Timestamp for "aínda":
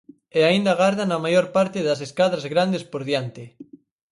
0.49-0.69